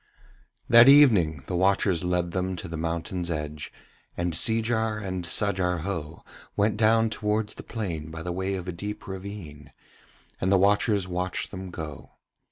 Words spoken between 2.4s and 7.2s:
to the mountain's edge, and Seejar and Sajar Ho went down